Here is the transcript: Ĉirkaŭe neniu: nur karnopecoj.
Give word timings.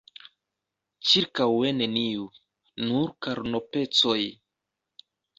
Ĉirkaŭe 1.09 1.73
neniu: 1.81 2.23
nur 2.85 3.11
karnopecoj. 3.25 4.17